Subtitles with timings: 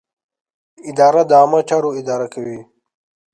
[0.89, 2.59] اداره د عامه چارو اداره کوي.